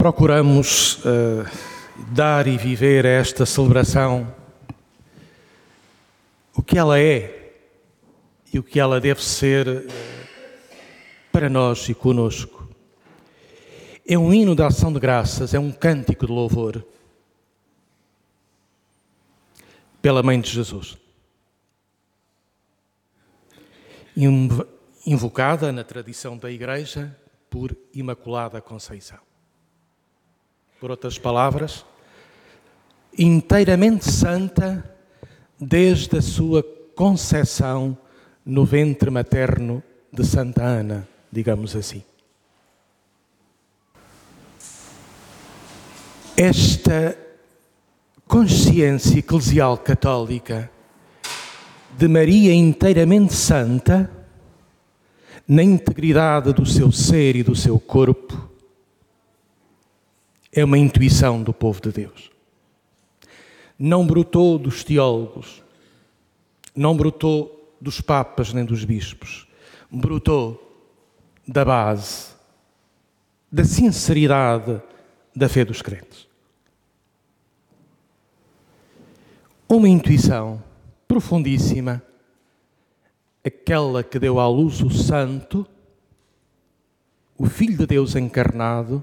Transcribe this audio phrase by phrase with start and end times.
[0.00, 1.44] procuramos uh,
[2.10, 4.34] dar e viver esta celebração
[6.54, 7.52] o que ela é
[8.50, 9.92] e o que ela deve ser uh,
[11.30, 12.66] para nós e conosco.
[14.08, 16.82] É um hino de ação de graças, é um cântico de louvor
[20.00, 20.96] pela Mãe de Jesus.
[25.04, 27.14] Invocada na tradição da Igreja
[27.50, 29.29] por Imaculada Conceição.
[30.80, 31.84] Por outras palavras,
[33.16, 34.96] inteiramente santa
[35.60, 36.62] desde a sua
[36.94, 37.96] concepção
[38.46, 42.02] no ventre materno de Santa Ana, digamos assim.
[46.34, 47.16] Esta
[48.26, 50.70] consciência eclesial católica
[51.98, 54.10] de Maria inteiramente santa,
[55.46, 58.49] na integridade do seu ser e do seu corpo,
[60.52, 62.30] é uma intuição do povo de Deus.
[63.78, 65.62] Não brotou dos teólogos,
[66.74, 69.46] não brotou dos papas nem dos bispos,
[69.90, 70.66] brotou
[71.46, 72.28] da base,
[73.50, 74.80] da sinceridade
[75.34, 76.28] da fé dos crentes.
[79.68, 80.62] Uma intuição
[81.06, 82.02] profundíssima,
[83.44, 85.66] aquela que deu à luz o Santo,
[87.38, 89.02] o Filho de Deus encarnado,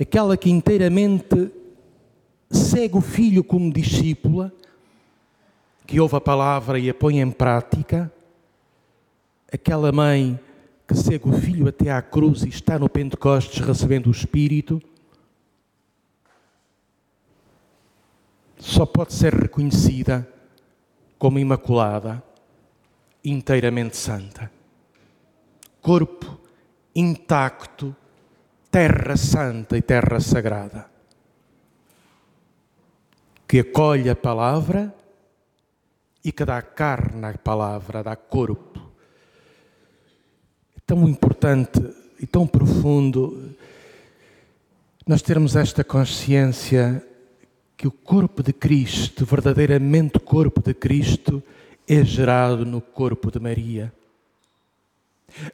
[0.00, 1.50] aquela que inteiramente
[2.50, 4.52] segue o filho como discípula,
[5.86, 8.12] que ouve a palavra e a põe em prática,
[9.52, 10.38] aquela mãe
[10.86, 14.80] que segue o filho até à cruz e está no Pentecostes recebendo o Espírito,
[18.58, 20.28] só pode ser reconhecida
[21.18, 22.22] como imaculada,
[23.24, 24.50] inteiramente santa.
[25.80, 26.40] Corpo
[26.94, 27.94] intacto
[28.74, 30.86] terra santa e terra sagrada,
[33.46, 34.92] que acolhe a palavra
[36.24, 38.80] e que dá carne à palavra, dá corpo.
[40.76, 41.80] É tão importante
[42.18, 43.54] e tão profundo
[45.06, 47.00] nós termos esta consciência
[47.76, 51.40] que o corpo de Cristo, verdadeiramente o corpo de Cristo,
[51.86, 53.92] é gerado no corpo de Maria.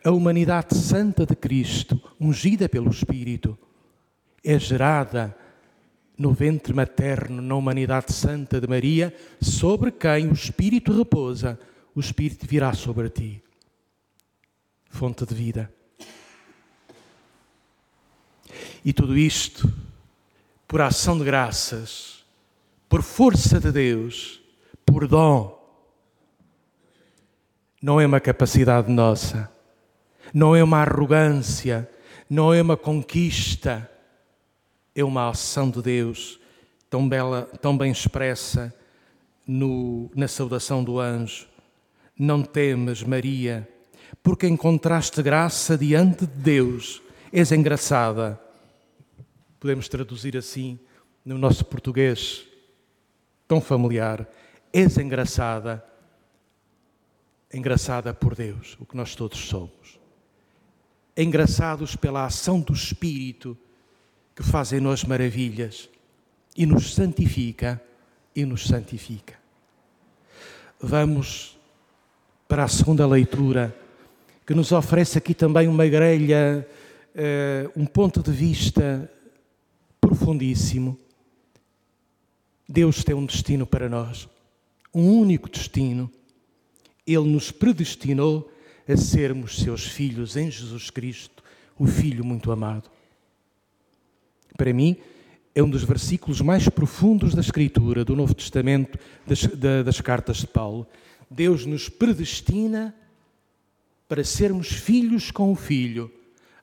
[0.05, 3.59] A humanidade santa de Cristo, ungida pelo Espírito,
[4.45, 5.37] é gerada
[6.19, 11.59] no ventre materno, na humanidade santa de Maria, sobre quem o Espírito repousa,
[11.95, 13.43] o Espírito virá sobre ti.
[14.91, 15.73] Fonte de vida.
[18.85, 19.73] E tudo isto,
[20.69, 22.25] por ação de graças,
[22.89, 24.43] por força de Deus,
[24.85, 25.59] por dom,
[27.81, 29.51] não é uma capacidade nossa
[30.33, 31.89] não é uma arrogância,
[32.29, 33.91] não é uma conquista,
[34.95, 36.39] é uma ação de Deus
[36.89, 38.75] tão bela, tão bem expressa
[39.47, 41.49] no, na saudação do anjo.
[42.19, 43.69] Não temas, Maria,
[44.23, 47.03] porque encontraste graça diante de Deus.
[47.33, 48.41] És engraçada.
[49.59, 50.79] Podemos traduzir assim
[51.25, 52.47] no nosso português
[53.47, 54.29] tão familiar.
[54.73, 55.85] És engraçada,
[57.53, 60.00] engraçada por Deus, o que nós todos somos
[61.17, 63.57] engraçados pela ação do Espírito
[64.35, 65.89] que faz em nós maravilhas
[66.57, 67.81] e nos santifica
[68.35, 69.39] e nos santifica.
[70.81, 71.59] Vamos
[72.49, 73.77] para a segunda leitura,
[74.47, 76.67] que nos oferece aqui também uma grelha,
[77.15, 79.11] uh, um ponto de vista
[80.01, 80.99] profundíssimo.
[82.69, 84.29] Deus tem um destino para nós,
[84.93, 86.11] um único destino.
[87.07, 88.51] Ele nos predestinou
[88.91, 91.43] a sermos seus filhos em Jesus Cristo,
[91.79, 92.91] o Filho muito amado.
[94.57, 94.97] Para mim,
[95.55, 99.43] é um dos versículos mais profundos da Escritura, do Novo Testamento, das,
[99.85, 100.87] das cartas de Paulo.
[101.31, 102.95] Deus nos predestina
[104.09, 106.11] para sermos filhos com o Filho,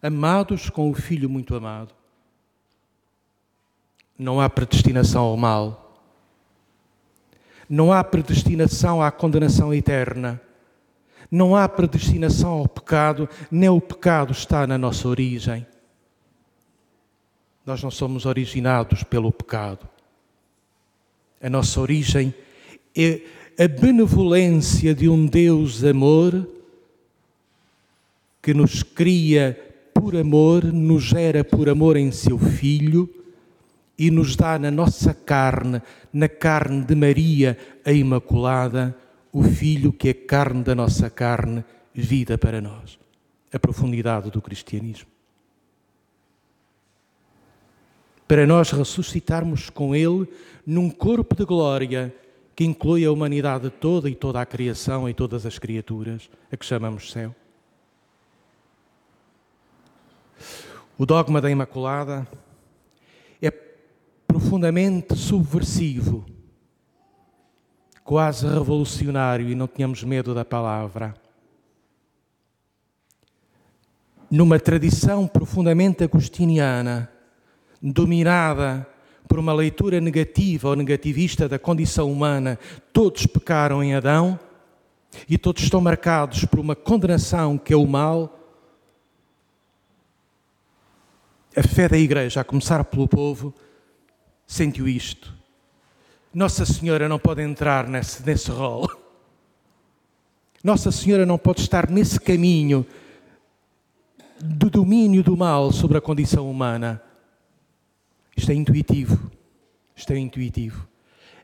[0.01, 1.93] amados com o Filho muito amado.
[4.17, 6.03] Não há predestinação ao mal.
[7.69, 10.41] Não há predestinação à condenação eterna.
[11.29, 15.65] Não há predestinação ao pecado, nem o pecado está na nossa origem.
[17.65, 19.87] Nós não somos originados pelo pecado.
[21.41, 22.33] A nossa origem
[22.95, 23.21] é
[23.59, 26.47] a benevolência de um Deus amor
[28.41, 29.59] que nos cria
[29.93, 33.09] por amor, nos gera por amor em seu Filho
[33.97, 35.81] e nos dá na nossa carne,
[36.13, 38.95] na carne de Maria, a Imaculada,
[39.31, 41.63] o Filho que é carne da nossa carne,
[41.93, 42.99] vida para nós.
[43.51, 45.17] A profundidade do cristianismo.
[48.27, 50.27] para nós ressuscitarmos com Ele
[50.65, 52.13] num corpo de glória
[52.55, 56.65] que inclui a humanidade toda e toda a criação e todas as criaturas, a que
[56.65, 57.33] chamamos céu.
[60.97, 62.27] O dogma da Imaculada
[63.41, 63.51] é
[64.27, 66.25] profundamente subversivo,
[68.07, 71.13] quase revolucionário, e não tínhamos medo da palavra.
[74.31, 77.11] Numa tradição profundamente agostiniana,
[77.81, 78.87] dominada
[79.27, 82.57] por uma leitura negativa ou negativista da condição humana,
[82.93, 84.39] todos pecaram em Adão
[85.27, 88.39] e todos estão marcados por uma condenação que é o mal.
[91.53, 93.53] A fé da Igreja, a começar pelo povo,
[94.45, 95.36] sentiu isto.
[96.37, 98.87] Nossa Senhora não pode entrar nesse, nesse rol.
[100.63, 102.85] Nossa Senhora não pode estar nesse caminho
[104.39, 107.01] do domínio do mal sobre a condição humana.
[108.35, 109.31] Isto é intuitivo.
[109.95, 110.87] Isto é intuitivo.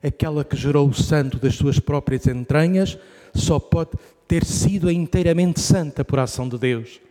[0.04, 2.96] Aquela que gerou o santo das suas próprias entranhas
[3.34, 3.98] só pode
[4.28, 7.02] ter sido inteiramente santa por ação de Deus.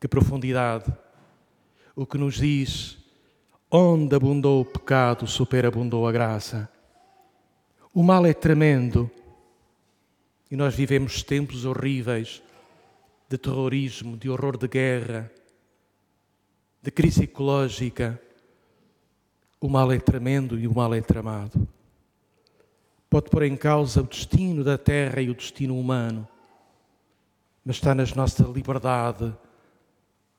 [0.00, 0.84] Que profundidade!
[1.96, 3.01] O que nos diz
[3.74, 6.68] onde abundou o pecado, superabundou a graça.
[7.94, 9.10] O mal é tremendo
[10.50, 12.42] e nós vivemos tempos horríveis
[13.30, 15.32] de terrorismo, de horror de guerra,
[16.82, 18.20] de crise ecológica.
[19.58, 21.66] O mal é tremendo e o mal é tramado.
[23.08, 26.28] Pode pôr em causa o destino da terra e o destino humano,
[27.64, 29.34] mas está nas nossa liberdade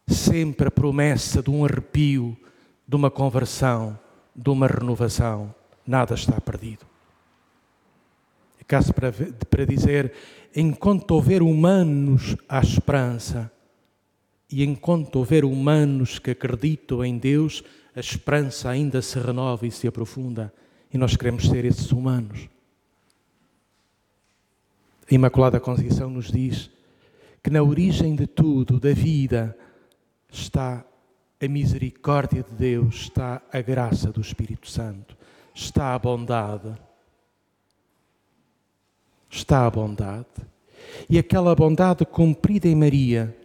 [0.07, 2.37] sempre a promessa de um arrepio,
[2.93, 3.97] de uma conversão,
[4.35, 5.53] de uma renovação.
[5.85, 6.85] Nada está perdido.
[8.61, 9.11] É caso para,
[9.49, 10.13] para dizer:
[10.55, 13.51] enquanto houver humanos, há esperança
[14.47, 17.63] e enquanto houver humanos que acreditam em Deus,
[17.95, 20.53] a esperança ainda se renova e se aprofunda.
[20.93, 22.47] E nós queremos ser esses humanos.
[25.09, 26.69] A Imaculada Conceição nos diz
[27.41, 29.57] que na origem de tudo, da vida,
[30.31, 30.85] está
[31.43, 35.17] a misericórdia de Deus, está a graça do Espírito Santo,
[35.53, 36.73] está a bondade.
[39.29, 40.27] Está a bondade.
[41.09, 43.35] E aquela bondade cumprida em Maria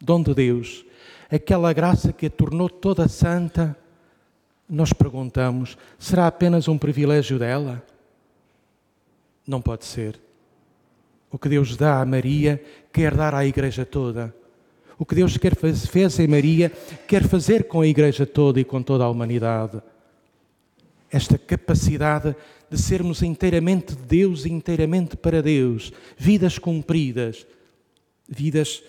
[0.00, 0.84] dom de Deus,
[1.30, 3.76] aquela graça que a tornou toda santa,
[4.68, 7.84] nós perguntamos: será apenas um privilégio dela?
[9.46, 10.18] Não pode ser.
[11.30, 12.62] O que Deus dá a Maria,
[12.92, 14.34] quer dar à Igreja toda.
[15.00, 16.70] O que Deus quer fez em Maria,
[17.08, 19.80] quer fazer com a Igreja toda e com toda a humanidade.
[21.10, 22.36] Esta capacidade
[22.70, 27.46] de sermos inteiramente de Deus e inteiramente para Deus, vidas cumpridas,
[28.28, 28.82] vidas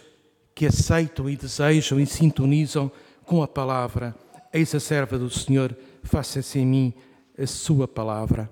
[0.53, 2.91] que aceitam e desejam e sintonizam
[3.23, 4.13] com a palavra.
[4.51, 5.73] Eis a serva do Senhor,
[6.03, 6.93] faça-se em mim
[7.41, 8.51] a sua palavra.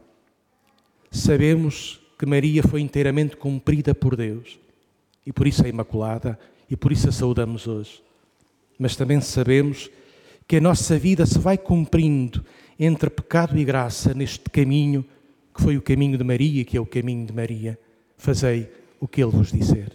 [1.11, 4.57] Sabemos que Maria foi inteiramente cumprida por Deus
[5.25, 8.01] e por isso é imaculada e por isso a saudamos hoje.
[8.77, 9.89] Mas também sabemos
[10.47, 12.43] que a nossa vida se vai cumprindo
[12.79, 15.05] entre pecado e graça neste caminho
[15.53, 17.77] que foi o caminho de Maria, que é o caminho de Maria.
[18.17, 18.69] Fazei
[18.99, 19.91] o que ele vos disser.